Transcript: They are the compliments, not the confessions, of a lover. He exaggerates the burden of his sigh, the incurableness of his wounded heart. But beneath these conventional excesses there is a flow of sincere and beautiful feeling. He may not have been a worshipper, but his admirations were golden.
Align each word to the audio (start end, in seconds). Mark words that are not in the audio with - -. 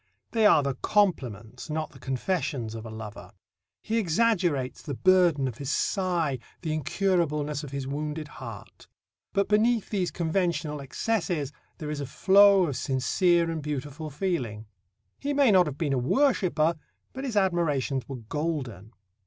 They 0.31 0.47
are 0.47 0.63
the 0.63 0.73
compliments, 0.73 1.69
not 1.69 1.91
the 1.91 1.99
confessions, 1.99 2.73
of 2.73 2.87
a 2.87 2.89
lover. 2.89 3.33
He 3.83 3.99
exaggerates 3.99 4.81
the 4.81 4.95
burden 4.95 5.47
of 5.47 5.59
his 5.59 5.69
sigh, 5.69 6.39
the 6.63 6.71
incurableness 6.73 7.63
of 7.63 7.69
his 7.69 7.85
wounded 7.85 8.27
heart. 8.27 8.87
But 9.31 9.47
beneath 9.47 9.91
these 9.91 10.09
conventional 10.09 10.79
excesses 10.81 11.51
there 11.77 11.91
is 11.91 12.01
a 12.01 12.07
flow 12.07 12.65
of 12.65 12.77
sincere 12.77 13.51
and 13.51 13.61
beautiful 13.61 14.09
feeling. 14.09 14.65
He 15.19 15.35
may 15.35 15.51
not 15.51 15.67
have 15.67 15.77
been 15.77 15.93
a 15.93 15.99
worshipper, 15.99 16.77
but 17.13 17.23
his 17.23 17.37
admirations 17.37 18.09
were 18.09 18.17
golden. 18.27 18.93